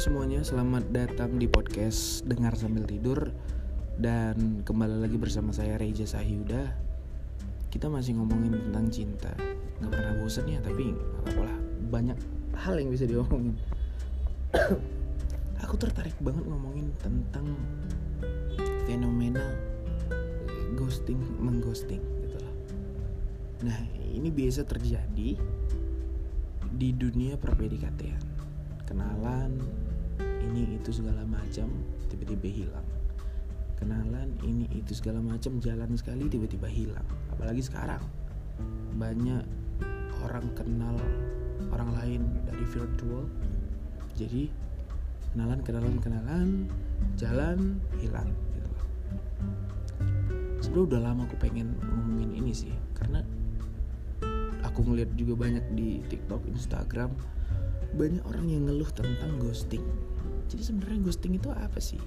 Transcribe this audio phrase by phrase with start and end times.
[0.00, 3.36] semuanya, selamat datang di podcast Dengar Sambil Tidur.
[4.00, 6.72] Dan kembali lagi bersama saya Reja Sahyuda
[7.68, 9.28] Kita masih ngomongin tentang cinta.
[9.76, 11.52] Gak pernah bosan ya, tapi gak lah.
[11.92, 12.16] Banyak
[12.56, 13.60] hal yang bisa diomongin.
[15.68, 17.52] Aku tertarik banget ngomongin tentang
[18.88, 19.52] fenomena
[20.80, 22.54] ghosting, mengghosting gitu lah.
[23.68, 23.78] Nah,
[24.16, 25.36] ini biasa terjadi
[26.72, 28.40] di dunia perpedikatan
[28.90, 29.54] kenalan
[30.40, 31.68] ini itu segala macam
[32.08, 32.88] tiba-tiba hilang.
[33.76, 37.06] Kenalan ini itu segala macam jalan sekali tiba-tiba hilang.
[37.32, 38.02] Apalagi sekarang
[38.96, 39.44] banyak
[40.20, 40.96] orang kenal
[41.72, 43.24] orang lain dari virtual.
[44.16, 44.52] Jadi
[45.32, 46.48] kenalan kenalan kenalan
[47.14, 48.70] jalan hilang gitu
[50.58, 53.22] sebenarnya udah lama aku pengen ngomongin ini sih karena
[54.66, 57.14] aku ngeliat juga banyak di TikTok Instagram
[57.94, 59.82] banyak orang yang ngeluh tentang ghosting.
[60.50, 62.02] Jadi sebenarnya ghosting itu apa sih?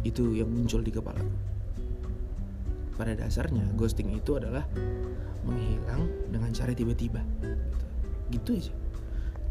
[0.00, 1.20] Itu yang muncul di kepala.
[2.96, 4.64] Pada dasarnya ghosting itu adalah
[5.44, 7.20] menghilang dengan cara tiba-tiba.
[7.44, 7.84] Gitu.
[8.32, 8.74] gitu aja.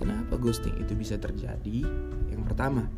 [0.00, 1.84] Kenapa ghosting itu bisa terjadi?
[2.32, 2.88] Yang pertama,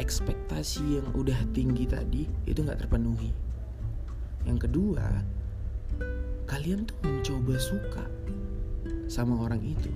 [0.00, 3.36] ekspektasi yang udah tinggi tadi itu nggak terpenuhi.
[4.48, 5.04] Yang kedua,
[6.48, 8.04] kalian tuh mencoba suka
[9.04, 9.92] sama orang itu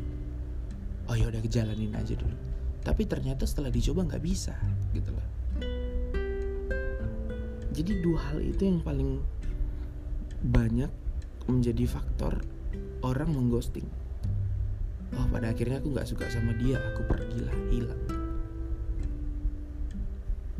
[1.11, 2.37] oh ya udah kejalanin aja dulu.
[2.83, 4.55] Tapi ternyata setelah dicoba nggak bisa
[4.95, 5.29] gitu loh.
[7.73, 9.23] Jadi dua hal itu yang paling
[10.43, 10.91] banyak
[11.49, 12.43] menjadi faktor
[13.01, 13.87] orang mengghosting.
[15.17, 18.03] Oh pada akhirnya aku nggak suka sama dia aku pergilah hilang.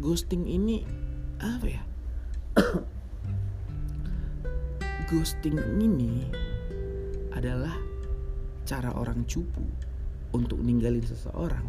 [0.01, 0.83] Ghosting ini
[1.39, 1.83] apa ya?
[5.13, 6.27] Ghosting ini
[7.37, 7.77] adalah
[8.65, 9.61] cara orang cupu
[10.33, 11.65] untuk ninggalin seseorang.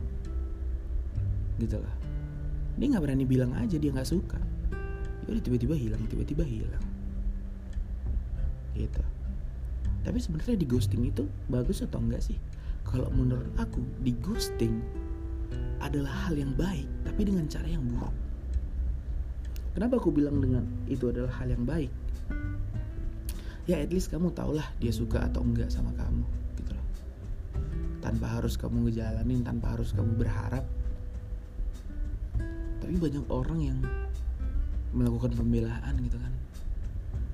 [1.59, 2.03] Gitu lah
[2.77, 4.39] dia nggak berani bilang aja dia nggak suka.
[5.23, 6.85] Ya udah tiba-tiba hilang tiba-tiba hilang.
[8.73, 9.03] Gitu.
[10.03, 12.35] Tapi sebenarnya di ghosting itu bagus atau enggak sih?
[12.83, 14.81] Kalau menurut aku di ghosting
[15.79, 18.11] adalah hal yang baik tapi dengan cara yang buruk.
[19.73, 21.89] Kenapa aku bilang dengan itu adalah hal yang baik?
[23.63, 26.42] Ya at least kamu tahulah dia suka atau enggak sama kamu
[28.03, 30.67] tanpa harus kamu ngejalanin tanpa harus kamu berharap.
[32.83, 33.79] Tapi banyak orang yang
[34.91, 36.35] melakukan pembelaan gitu kan.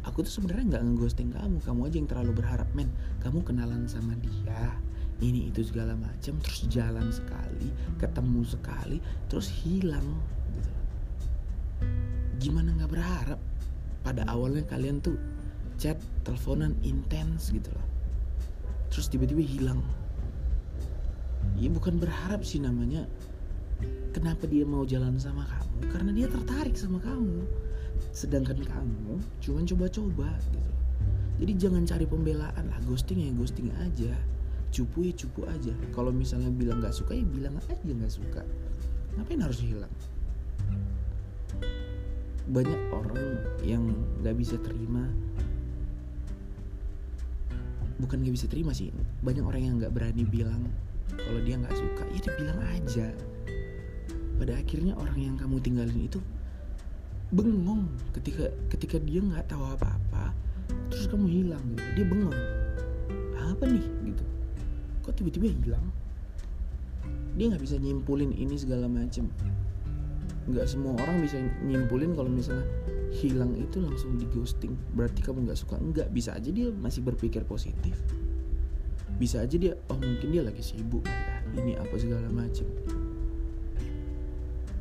[0.05, 2.87] Aku tuh sebenarnya nggak ngeghosting kamu kamu aja yang terlalu berharap men
[3.19, 4.79] kamu kenalan sama dia
[5.19, 7.67] ini itu segala macam terus jalan sekali
[7.99, 8.97] ketemu sekali
[9.27, 10.07] terus hilang
[10.55, 10.71] gitu.
[12.39, 13.39] Gimana nggak berharap?
[13.99, 15.19] Pada awalnya kalian tuh
[15.75, 17.87] chat teleponan intens gitu loh.
[18.87, 19.83] Terus tiba-tiba hilang
[21.59, 23.03] ya bukan berharap sih namanya.
[24.15, 25.79] Kenapa dia mau jalan sama kamu?
[25.93, 27.45] Karena dia tertarik sama kamu.
[28.15, 30.71] Sedangkan kamu cuma coba-coba gitu.
[31.39, 32.79] Jadi jangan cari pembelaan lah.
[32.87, 34.11] Ghosting ya ghosting aja.
[34.73, 35.71] Cupu ya cupu aja.
[35.93, 38.41] Kalau misalnya bilang nggak suka ya bilang aja nggak suka.
[39.19, 39.93] Ngapain harus hilang?
[42.49, 43.19] Banyak orang
[43.61, 43.83] yang
[44.25, 45.05] nggak bisa terima.
[47.99, 48.89] Bukan nggak bisa terima sih.
[49.21, 50.65] Banyak orang yang nggak berani bilang
[51.17, 53.07] kalau dia nggak suka ya dibilang aja.
[54.39, 56.19] Pada akhirnya orang yang kamu tinggalin itu
[57.29, 57.85] bengong
[58.17, 60.33] ketika ketika dia nggak tahu apa-apa
[60.89, 61.89] terus kamu hilang gitu.
[61.97, 62.39] Dia bengong.
[63.37, 64.23] Apa nih gitu.
[65.05, 65.85] Kok tiba-tiba hilang?
[67.35, 69.29] Dia nggak bisa nyimpulin ini segala macem.
[70.49, 72.65] Nggak semua orang bisa nyimpulin kalau misalnya
[73.09, 75.81] hilang itu langsung di ghosting berarti kamu nggak suka?
[75.81, 77.97] Nggak bisa aja dia masih berpikir positif
[79.19, 82.67] bisa aja dia oh mungkin dia lagi sibuk ya ini apa segala macam.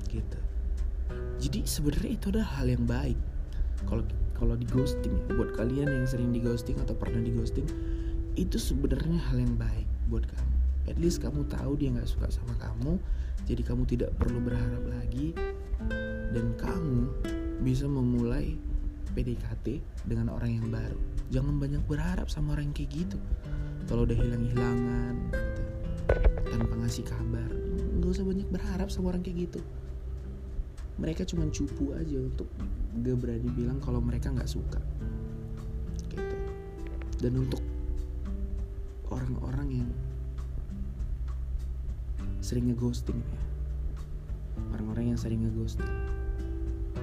[0.09, 0.39] Gitu.
[1.39, 3.19] Jadi sebenarnya itu adalah hal yang baik.
[3.87, 4.05] Kalau
[4.39, 7.67] kalau di ghosting ya buat kalian yang sering di ghosting atau pernah di ghosting
[8.39, 10.55] itu sebenarnya hal yang baik buat kamu.
[10.89, 12.97] At least kamu tahu dia nggak suka sama kamu
[13.47, 15.35] jadi kamu tidak perlu berharap lagi
[16.31, 17.11] dan kamu
[17.67, 18.55] bisa memulai
[19.17, 21.01] PDKT dengan orang yang baru.
[21.35, 23.19] Jangan banyak berharap sama orang yang kayak gitu
[23.89, 25.41] kalau udah hilang-hilangan gitu,
[26.53, 27.51] tanpa ngasih kabar.
[27.97, 29.61] Nggak usah banyak berharap sama orang kayak gitu.
[31.01, 32.51] Mereka cuma cupu aja untuk
[33.01, 34.77] gak berani bilang kalau mereka nggak suka.
[36.13, 36.37] Gitu.
[37.25, 37.65] Dan untuk
[39.09, 39.91] orang-orang yang
[42.45, 43.41] sering ngeghosting ya.
[44.77, 45.89] Orang-orang yang sering ngeghosting.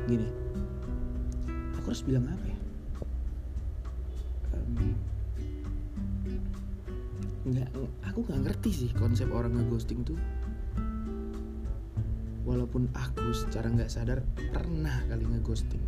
[0.05, 0.27] Gini.
[1.81, 2.64] Aku harus bilang apa ya
[7.45, 7.69] nggak
[8.09, 10.17] aku nggak ngerti sih konsep orang ngeghosting tuh.
[12.41, 15.81] Walaupun aku secara nggak sadar pernah kali ngeghosting.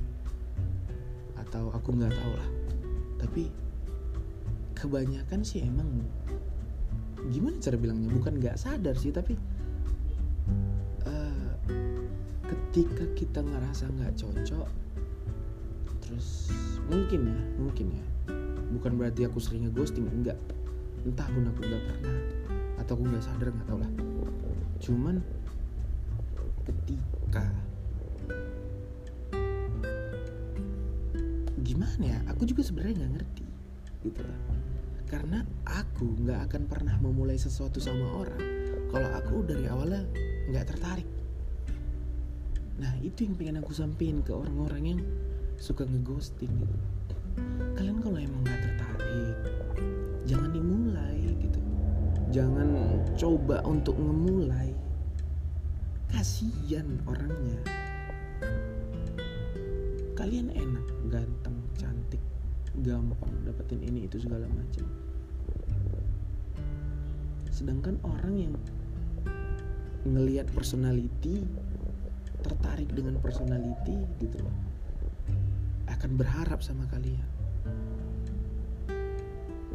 [1.34, 2.50] Atau aku nggak tahu lah.
[3.18, 3.50] Tapi
[4.78, 6.06] kebanyakan sih emang
[7.34, 8.14] gimana cara bilangnya?
[8.14, 9.34] Bukan nggak sadar sih tapi
[11.10, 11.54] uh,
[12.46, 14.70] ketika kita ngerasa nggak cocok
[16.06, 16.54] terus
[16.86, 18.06] mungkin ya mungkin ya.
[18.78, 20.38] Bukan berarti aku sering ngeghosting enggak
[21.08, 21.82] entah aku nggak pernah
[22.84, 23.92] atau aku nggak sadar nggak tahu lah.
[24.84, 25.16] Cuman
[26.68, 27.48] ketika
[31.64, 33.46] gimana ya aku juga sebenarnya nggak ngerti
[34.04, 34.40] gitu lah.
[35.08, 38.44] Karena aku nggak akan pernah memulai sesuatu sama orang
[38.92, 40.04] kalau aku dari awalnya
[40.52, 41.08] nggak tertarik.
[42.84, 45.02] Nah itu yang pengen aku sampein ke orang-orang yang
[45.58, 46.97] suka ngeghosting gitu
[47.78, 49.38] kalian kalau emang nggak tertarik
[50.28, 51.60] jangan dimulai gitu.
[52.36, 52.68] Jangan
[53.16, 54.76] coba untuk ngemulai.
[56.12, 57.60] Kasihan orangnya.
[60.20, 62.20] Kalian enak ganteng cantik
[62.84, 64.86] gampang dapetin ini itu segala macam.
[67.48, 68.54] Sedangkan orang yang
[70.04, 71.48] ngelihat personality
[72.44, 74.77] tertarik dengan personality gitu loh
[75.98, 77.26] akan berharap sama kalian.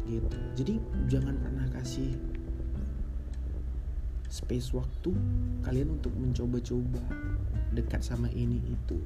[0.07, 0.37] Gitu.
[0.55, 0.73] Jadi
[1.11, 2.15] jangan pernah kasih
[4.31, 5.11] space waktu
[5.61, 7.03] kalian untuk mencoba-coba
[7.75, 8.97] dekat sama ini itu.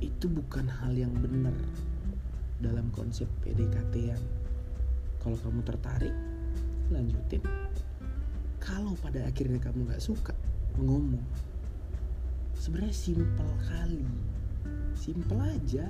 [0.00, 1.54] Itu bukan hal yang benar
[2.64, 4.22] dalam konsep PDKT yang
[5.20, 6.14] kalau kamu tertarik
[6.88, 7.44] lanjutin.
[8.56, 10.32] Kalau pada akhirnya kamu nggak suka
[10.80, 11.22] ngomong
[12.56, 14.00] sebenarnya simpel kali
[14.94, 15.86] simpel aja.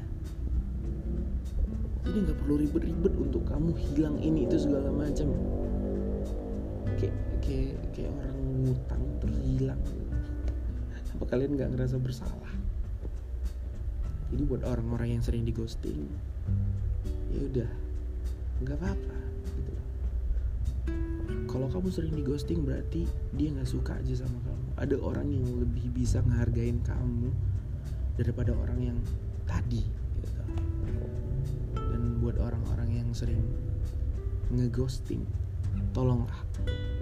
[2.04, 5.32] Jadi nggak perlu ribet-ribet untuk kamu hilang ini itu segala macam.
[7.00, 9.80] Kayak kayak kayak orang ngutang terus hilang.
[11.16, 12.52] Apa kalian nggak ngerasa bersalah?
[14.34, 16.10] Jadi buat orang-orang yang sering di ghosting
[17.34, 17.70] ya udah
[18.62, 19.18] nggak apa-apa
[19.58, 19.72] gitu.
[21.50, 24.66] Kalau kamu sering di ghosting berarti dia nggak suka aja sama kamu.
[24.78, 27.30] Ada orang yang lebih bisa ngehargain kamu
[28.14, 28.99] daripada orang yang
[29.44, 29.82] tadi
[30.22, 30.43] gitu.
[31.75, 33.43] dan buat orang-orang yang sering
[34.55, 35.26] ngeghosting
[35.90, 36.38] tolonglah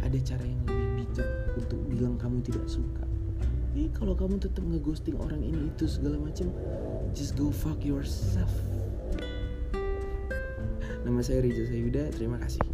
[0.01, 3.05] ada cara yang lebih bijak untuk bilang kamu tidak suka.
[3.73, 6.53] Eh kalau kamu tetap ngeghosting orang ini itu segala macam
[7.17, 8.53] just go fuck yourself.
[11.03, 12.72] Nama saya Riza Sayuda terima kasih